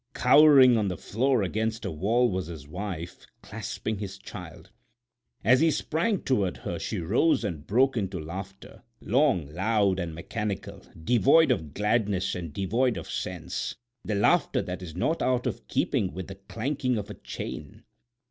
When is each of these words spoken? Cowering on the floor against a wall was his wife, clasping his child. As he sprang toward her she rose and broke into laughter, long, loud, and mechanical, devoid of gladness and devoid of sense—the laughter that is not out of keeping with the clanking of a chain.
Cowering 0.15 0.77
on 0.79 0.87
the 0.87 0.97
floor 0.97 1.43
against 1.43 1.85
a 1.85 1.91
wall 1.91 2.27
was 2.27 2.47
his 2.47 2.67
wife, 2.67 3.27
clasping 3.43 3.99
his 3.99 4.17
child. 4.17 4.71
As 5.43 5.59
he 5.59 5.69
sprang 5.69 6.21
toward 6.23 6.57
her 6.57 6.79
she 6.79 6.99
rose 6.99 7.43
and 7.43 7.67
broke 7.67 7.95
into 7.95 8.19
laughter, 8.19 8.81
long, 8.99 9.53
loud, 9.53 9.99
and 9.99 10.15
mechanical, 10.15 10.81
devoid 11.03 11.51
of 11.51 11.75
gladness 11.75 12.33
and 12.33 12.51
devoid 12.51 12.97
of 12.97 13.07
sense—the 13.11 14.15
laughter 14.15 14.63
that 14.63 14.81
is 14.81 14.95
not 14.95 15.21
out 15.21 15.45
of 15.45 15.67
keeping 15.67 16.15
with 16.15 16.25
the 16.29 16.35
clanking 16.49 16.97
of 16.97 17.11
a 17.11 17.13
chain. 17.13 17.83